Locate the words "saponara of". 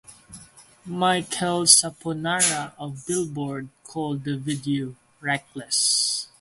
1.67-3.05